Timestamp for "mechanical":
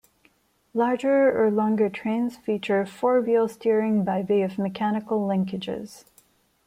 4.57-5.19